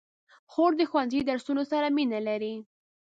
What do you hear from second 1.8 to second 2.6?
مینه لري.